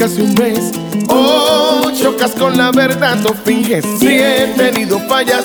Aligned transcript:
casi 0.00 0.22
un 0.22 0.32
mes. 0.32 0.72
Oh, 1.08 1.90
chocas 1.92 2.30
con 2.30 2.56
la 2.56 2.70
verdad, 2.70 3.16
no 3.16 3.34
finges. 3.44 3.84
Si 3.98 4.08
he 4.08 4.46
tenido 4.56 4.98
fallas, 5.00 5.44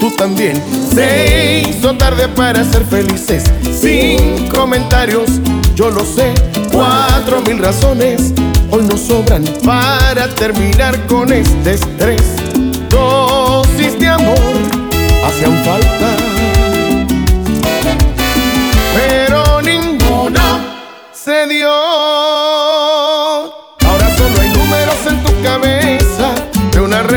tú 0.00 0.10
también. 0.16 0.60
Se 0.94 1.68
hizo 1.68 1.94
tarde 1.98 2.26
para 2.28 2.64
ser 2.64 2.82
felices. 2.86 3.44
Sin 3.78 4.48
comentarios, 4.48 5.28
yo 5.74 5.90
lo 5.90 6.02
sé. 6.06 6.32
Cuatro 6.72 7.42
mil 7.42 7.58
razones 7.58 8.32
hoy 8.70 8.84
nos 8.84 9.00
sobran 9.00 9.44
para 9.66 10.28
terminar 10.34 10.98
con 11.06 11.30
este 11.30 11.74
estrés. 11.74 12.22
Dosis 12.88 13.98
de 14.00 14.08
amor 14.08 14.38
hacían 15.26 15.62
falta. 15.62 16.16
Pero 18.94 19.60
ninguna 19.60 20.86
se 21.12 21.46
dio. 21.48 22.09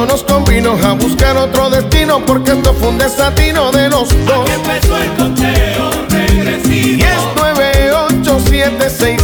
no 0.00 0.06
nos 0.06 0.22
convino 0.24 0.78
a 0.82 0.94
buscar 0.94 1.36
otro 1.36 1.68
destino 1.68 2.24
porque 2.24 2.52
esto 2.52 2.72
fue 2.72 2.88
un 2.88 2.96
desatino 2.96 3.70
de 3.70 3.90
los 3.90 4.08
dos. 4.24 4.48
Empezó 4.48 4.96
el 4.96 5.12
conteo 5.12 5.90
regresivo. 6.08 6.96
Y 6.96 7.02
es 7.02 7.18
9, 7.36 7.92
8, 8.22 8.40
7, 8.48 8.90
6, 8.98 9.19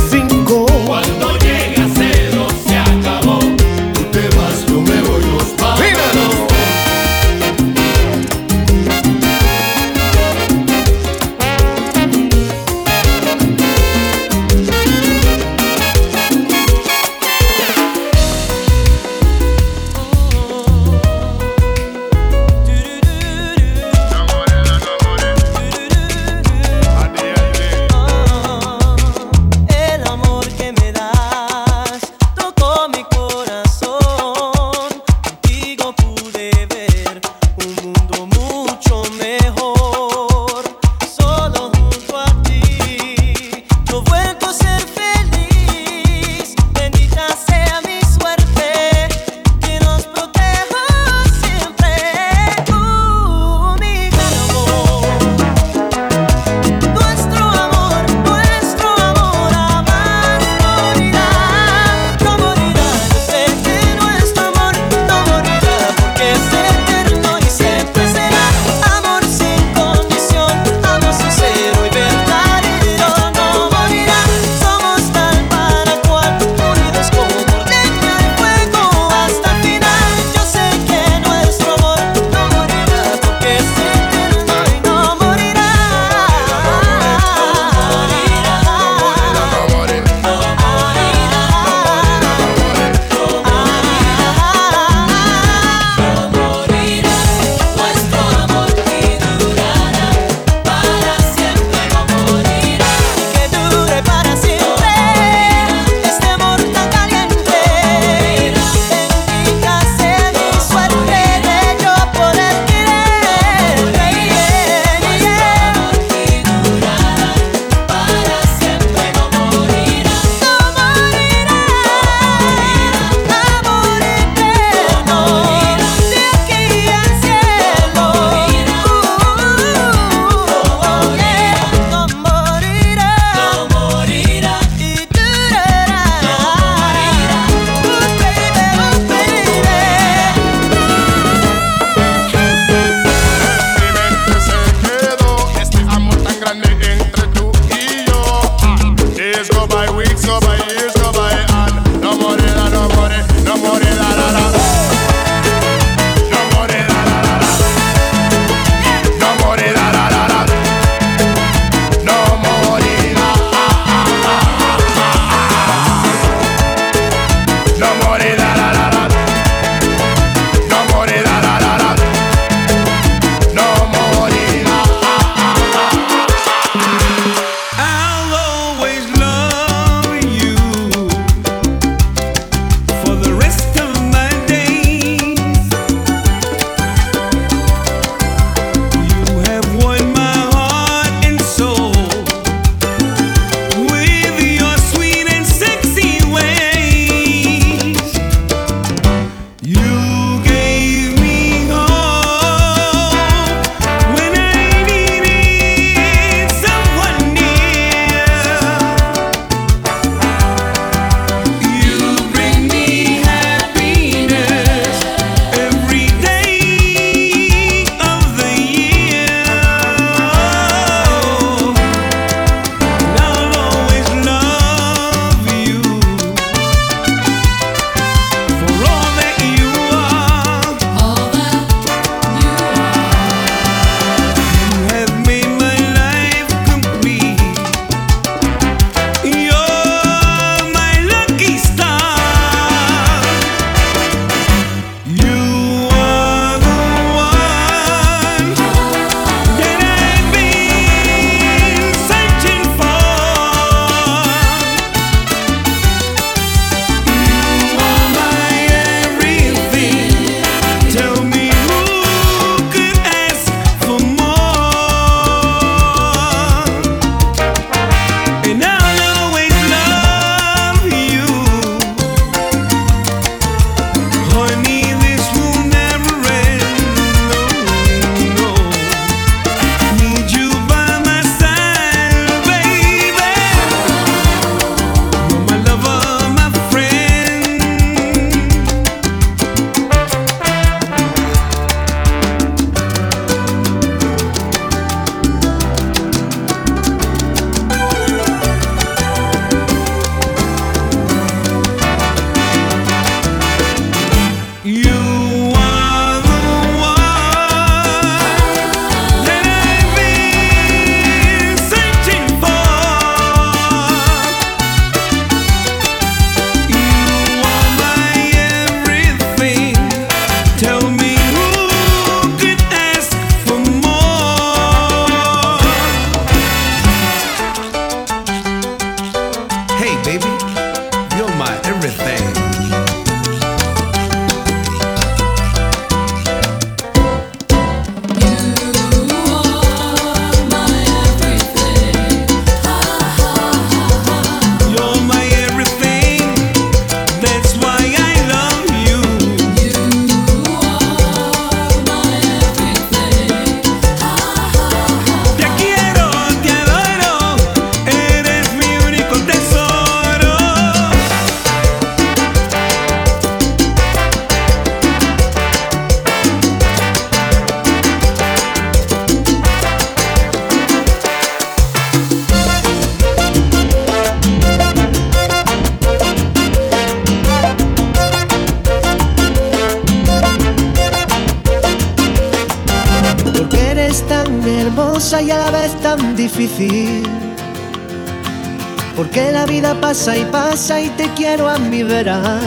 Porque 388.97 389.31
la 389.33 389.47
vida 389.47 389.79
pasa 389.81 390.17
y 390.17 390.25
pasa 390.25 390.81
y 390.81 390.89
te 390.91 391.09
quiero 391.15 391.49
a 391.49 391.59
mi 391.59 391.83
vera. 391.83 392.39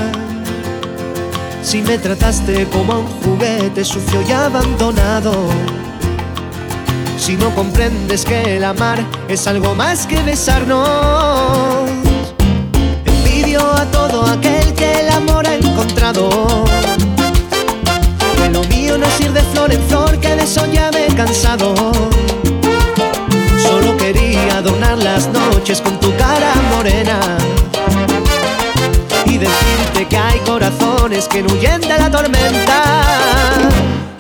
Si 1.62 1.82
me 1.82 1.98
trataste 1.98 2.66
como 2.68 3.00
un 3.00 3.08
juguete 3.24 3.84
sucio 3.84 4.22
y 4.28 4.32
abandonado. 4.32 5.34
Si 7.18 7.36
no 7.36 7.54
comprendes 7.56 8.26
que 8.26 8.58
el 8.58 8.64
amar 8.64 9.04
es 9.28 9.48
algo 9.48 9.76
más 9.76 10.08
que 10.08 10.22
besarnos. 10.24 11.90
Envidio 13.06 13.62
a 13.62 13.86
todo 13.86 14.26
aquel 14.26 14.74
que 14.74 15.02
el 15.02 15.10
amor 15.10 15.46
ha 15.46 15.56
encontrado 15.56 16.30
lo 18.52 18.64
mío 18.64 18.98
no 18.98 19.06
es 19.06 19.20
ir 19.22 19.32
de 19.32 19.42
flor 19.42 19.72
en 19.72 19.82
flor, 19.84 20.20
que 20.20 20.36
de 20.36 20.44
eso 20.44 20.66
ya 20.72 20.90
me 20.92 21.08
cansado. 21.16 21.74
Solo 23.62 23.98
quería 23.98 24.58
adornar 24.58 24.98
las 24.98 25.28
noches 25.30 25.82
con 25.82 26.00
tu 26.00 26.16
cara 26.16 26.54
morena. 26.76 27.20
Y 29.26 29.38
decirte 29.38 30.08
que 30.08 30.18
hay 30.18 30.40
corazones 30.40 31.28
que 31.28 31.42
no 31.44 31.54
huyen 31.54 31.82
de 31.82 31.98
la 31.98 32.10
tormenta. 32.10 32.84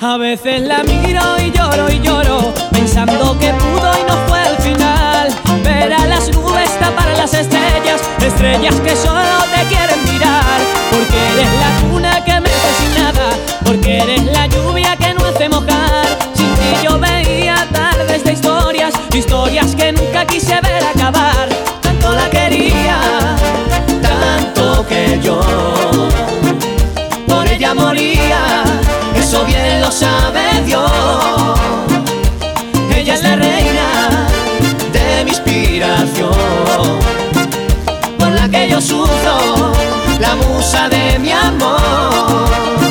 A 0.01 0.17
veces 0.17 0.61
la 0.61 0.83
miro 0.83 1.21
y 1.39 1.51
lloro 1.51 1.89
y 1.89 1.99
lloro, 1.99 2.53
pensando 2.71 3.37
que 3.39 3.51
pudo 3.53 3.91
y 3.99 4.03
no 4.09 4.17
fue 4.27 4.41
el 4.47 4.57
final. 4.57 5.33
Ver 5.63 5.93
a 5.93 6.05
las 6.05 6.29
nubes 6.29 6.69
tapar 6.79 7.09
las 7.17 7.33
estrellas, 7.33 8.01
estrellas 8.25 8.75
que 8.81 8.95
solo 8.95 9.43
te 9.53 9.63
quieren 9.73 10.03
mirar, 10.11 10.59
porque 10.91 11.17
eres 11.33 11.49
la 11.63 11.89
cuna 11.89 12.23
que 12.23 12.39
me 12.39 12.49
nada 12.97 13.29
porque 13.69 13.99
eres 13.99 14.25
la 14.25 14.47
lluvia 14.47 14.95
que 14.95 15.13
no 15.13 15.25
hace 15.25 15.47
mojar. 15.47 16.05
Sin 16.33 16.47
ti 16.55 16.87
tardes 16.87 17.18
historias, 18.31 18.93
historias 19.13 19.75
que 19.75 19.91
nunca 19.91 20.25
quise 20.25 20.59
ver 20.61 20.83
acabar. 20.83 21.47
Tanto 21.81 22.11
la 22.11 22.29
quería, 22.29 22.99
tanto 24.01 24.85
que 24.87 25.19
yo 25.21 25.39
por 27.27 27.47
ella 27.47 27.73
moría. 27.73 28.63
Eso 29.15 29.43
bien 29.45 29.81
lo 29.81 29.91
sabe 29.91 30.61
Dios. 30.65 30.91
Ella 32.95 33.13
es 33.13 33.23
la 33.23 33.35
reina 33.35 34.27
de 34.93 35.23
mi 35.23 35.31
inspiración, 35.31 36.31
por 38.17 38.31
la 38.31 38.49
que 38.49 38.69
yo 38.69 38.81
sufro, 38.81 39.71
la 40.19 40.35
musa 40.35 40.89
de 40.89 41.19
mi 41.19 41.31
amor. 41.31 42.88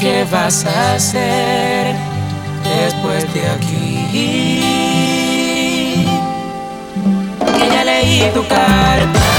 que 0.00 0.24
vas 0.32 0.64
a 0.64 0.94
hacer 0.94 1.94
después 2.64 3.34
de 3.34 3.46
aquí. 3.50 4.08
Que 7.58 7.68
ya 7.68 7.84
leí 7.84 8.30
tu 8.32 8.42
carta. 8.48 9.29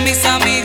Caminar 0.00 0.48
y 0.48 0.59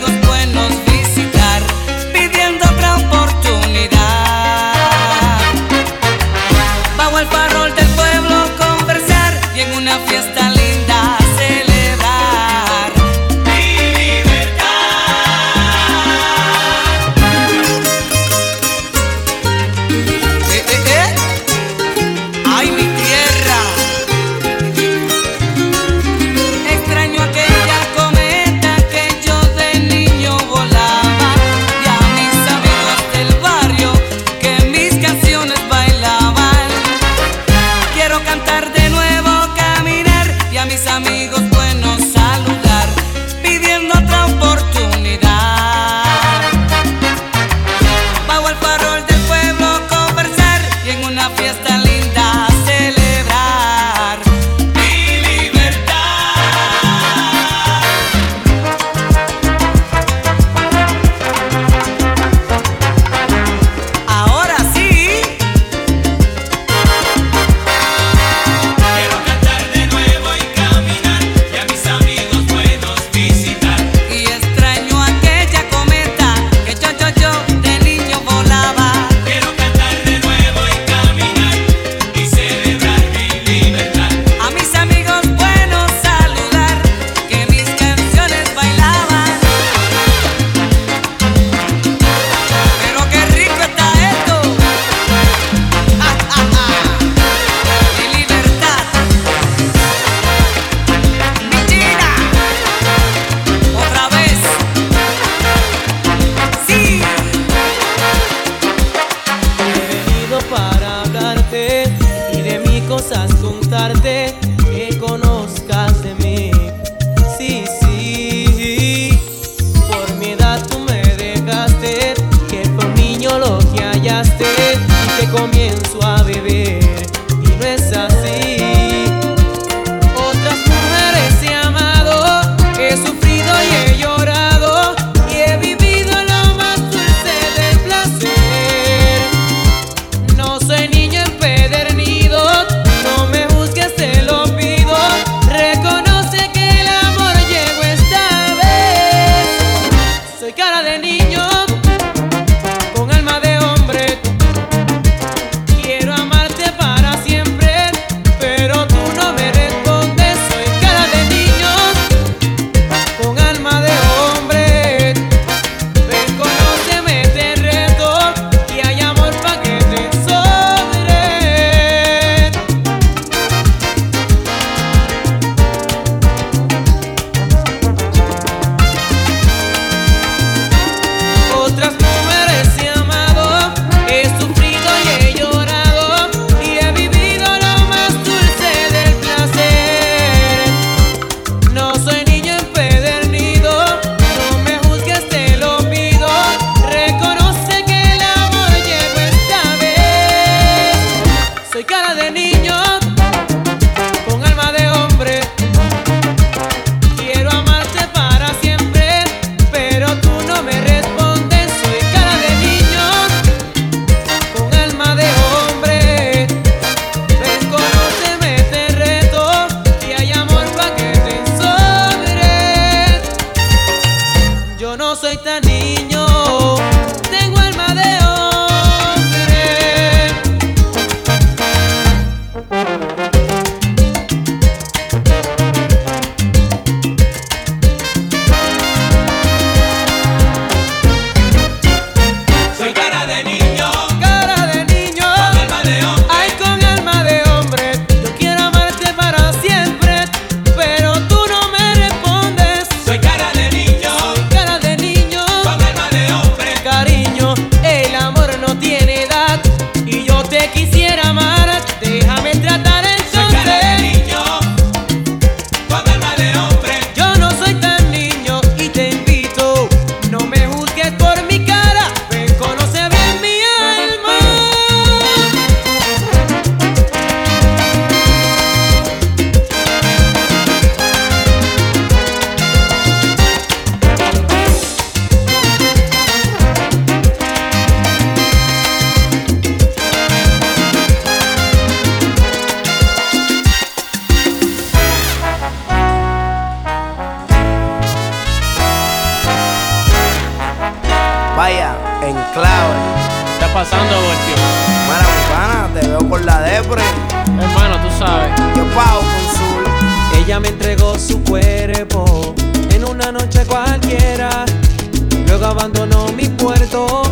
abandonó 315.75 316.27
mi 316.31 316.47
puerto 316.47 317.23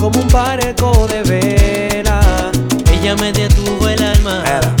como 0.00 0.20
un 0.20 0.28
barco 0.28 1.06
de 1.06 1.22
vela. 1.22 2.50
Ella 2.90 3.14
me 3.16 3.30
detuvo 3.32 3.88
el 3.88 4.02
alma. 4.02 4.42
Era. 4.46 4.74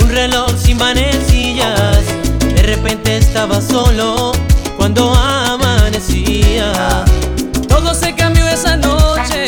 Un 0.00 0.08
reloj 0.10 0.50
sin 0.56 0.76
manecillas. 0.76 2.02
De 2.40 2.62
repente 2.62 3.16
estaba 3.16 3.60
solo 3.60 4.32
cuando 4.76 5.14
amanecía. 5.14 7.04
Todo 7.68 7.94
se 7.94 8.14
cambió 8.14 8.46
esa 8.48 8.76
noche, 8.76 9.46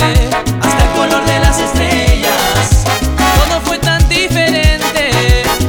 hasta 0.60 0.84
el 0.84 0.90
color 0.96 1.24
de 1.24 1.40
las 1.40 1.58
estrellas. 1.58 2.84
Todo 3.16 3.60
fue 3.64 3.78
tan 3.78 4.08
diferente 4.08 5.10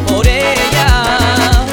por 0.08 0.28
ella, 0.28 1.66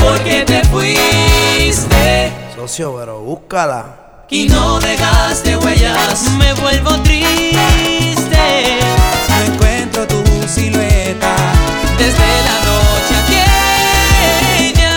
porque 0.00 0.44
te 0.44 0.62
fuiste 0.64 2.32
Socio, 2.56 2.96
pero 2.98 3.20
búscala. 3.20 4.03
Y 4.30 4.48
no 4.48 4.78
dejaste 4.80 5.56
huellas. 5.56 6.30
Me 6.38 6.52
vuelvo 6.54 6.90
triste. 7.02 8.78
No 9.28 9.52
encuentro 9.52 10.06
tu 10.06 10.22
silueta. 10.48 11.34
Desde 11.98 12.26
la 12.48 12.56
noche 12.68 13.14
aquella, 13.24 14.94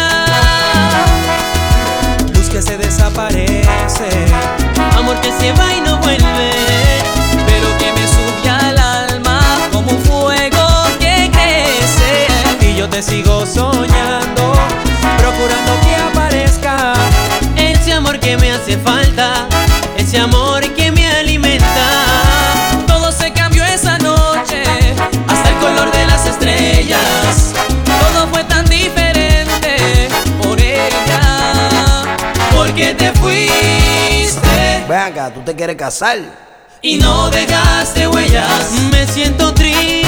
Luz 2.34 2.50
que 2.50 2.62
se 2.62 2.78
desaparece. 2.78 4.10
Amor 4.98 5.20
que 5.22 5.32
se 5.32 5.52
va 5.54 5.74
y 5.74 5.82
no 5.82 5.98
vuelve. 5.98 6.52
pero 7.46 7.78
que 7.78 7.94
me 7.94 8.08
sube 8.08 8.50
al 8.50 8.78
alma 8.78 9.40
como 9.72 9.92
un 9.92 10.00
fuego 10.04 10.68
que 11.00 11.30
crece. 11.32 12.28
Y 12.62 12.76
yo 12.76 12.88
te 12.90 13.02
sigo 13.02 13.46
soñando, 13.46 13.77
que 18.28 18.36
me 18.36 18.52
hace 18.52 18.78
falta. 18.80 19.48
Ese 19.96 20.18
amor 20.18 20.62
que 20.74 20.92
me 20.92 21.08
alimenta. 21.08 21.88
Todo 22.86 23.10
se 23.10 23.32
cambió 23.32 23.64
esa 23.64 23.98
noche, 24.00 24.64
hasta 25.30 25.50
el 25.50 25.56
color 25.60 25.90
de 25.94 26.06
las 26.08 26.26
estrellas. 26.26 27.54
Todo 27.86 28.28
fue 28.28 28.44
tan 28.44 28.66
diferente 28.66 30.10
por 30.42 30.60
ella, 30.60 31.22
porque 32.54 32.94
te 32.96 33.14
fuiste 33.14 34.84
Ven 34.90 35.00
acá, 35.00 35.34
¿tú 35.34 35.40
te 35.42 35.56
quieres 35.56 35.78
casar? 35.78 36.18
y 36.82 36.98
no 36.98 37.30
dejaste 37.30 38.08
huellas. 38.08 38.72
Me 38.92 39.08
siento 39.08 39.54
triste. 39.54 40.08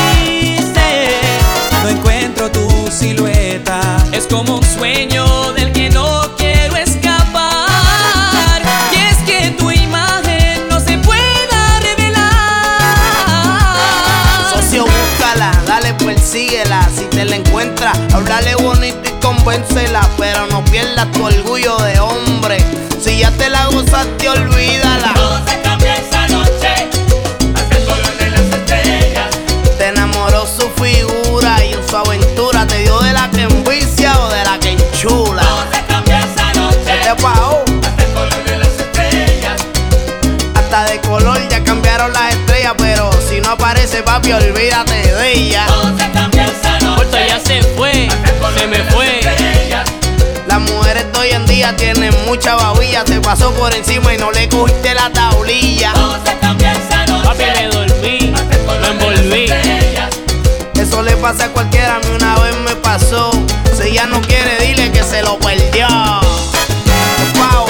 No 1.84 1.90
encuentro 1.90 2.52
tu 2.52 2.90
silueta. 2.92 3.80
Es 4.12 4.28
como 4.28 4.58
un 4.58 4.64
sueño 4.64 5.54
del 5.54 5.59
persíguela. 16.30 16.88
Si 16.96 17.06
te 17.06 17.26
la 17.26 17.38
encuentras, 17.38 17.98
háblale 18.14 18.54
bonito 18.56 19.00
y 19.04 19.12
convéncela. 19.20 20.08
Pero 20.18 20.46
no 20.48 20.64
pierdas 20.66 21.12
tu 21.12 21.26
orgullo 21.26 21.76
de 21.78 22.00
hombre. 22.00 22.64
Si 23.04 23.20
ya 23.20 23.32
te 23.32 23.50
la 23.50 23.66
gozaste, 23.66 24.30
olvídala. 24.30 25.14
Todo 25.16 25.40
se 25.48 25.60
cambió 25.62 25.88
esa 25.92 26.28
noche, 26.28 26.90
hasta 27.56 27.78
el 27.78 27.84
color 27.86 28.18
de 28.18 28.30
las 28.30 28.42
estrellas. 28.42 29.30
Te 29.78 29.88
enamoró 29.88 30.46
su 30.46 30.70
figura 30.82 31.66
y 31.66 31.74
en 31.74 31.90
su 31.90 31.98
aventura 31.98 32.68
te 32.68 32.78
dio 32.84 33.00
de 33.00 33.14
la 33.14 33.30
que 33.32 33.44
envicia 33.44 34.20
o 34.20 34.30
de 34.30 34.44
la 34.44 34.60
que 34.60 34.72
enchula. 34.74 35.42
Todo 35.42 35.64
se 35.74 35.84
cambió 35.86 36.16
esa 36.16 36.52
¿Qué 36.52 36.60
noche, 36.60 37.00
te 37.04 37.16
pagó? 37.24 37.64
hasta 37.88 38.04
el 38.04 38.14
color 38.14 38.44
de 38.44 38.58
las 38.58 38.68
estrellas. 38.68 39.62
Hasta 40.54 40.84
de 40.92 41.02
color 41.02 41.40
ya 41.50 41.64
cambiaron 41.64 42.14
las 42.14 42.36
estrellas, 42.36 42.74
pero 42.78 43.10
si 43.28 43.42
no 43.42 43.52
aparece 43.52 44.04
papi, 44.04 44.32
olvídate 44.34 44.94
de 44.94 45.32
ella. 45.34 45.66
Todo 45.68 45.98
se 45.98 46.09
maravilla, 51.70 51.76
tienes 51.76 52.16
mucha 52.26 52.56
babilla. 52.56 53.04
Te 53.04 53.20
pasó 53.20 53.52
por 53.54 53.74
encima 53.74 54.14
y 54.14 54.18
no 54.18 54.32
le 54.32 54.48
cogiste 54.50 54.94
la 54.94 55.10
tablilla. 55.12 55.92
Vamos 55.94 56.20
a 56.28 56.40
cambiar 56.40 56.76
esa 56.76 57.06
noche. 57.06 57.28
Papi, 57.28 57.44
me 57.44 57.68
dormí, 57.68 58.34
me 58.82 58.88
envolví. 58.88 59.52
Eso 60.80 61.02
le 61.02 61.16
pasa 61.18 61.46
a 61.46 61.50
cualquiera, 61.50 61.96
a 61.96 62.00
mí 62.00 62.08
una 62.16 62.40
vez 62.40 62.56
me 62.66 62.76
pasó. 62.78 63.32
Si 63.78 63.90
ella 63.90 64.06
no 64.08 64.22
quiere, 64.22 64.66
dile 64.66 64.92
que 64.92 65.04
se 65.04 65.22
lo 65.22 65.38
perdió. 65.40 65.88
Pau. 67.36 67.68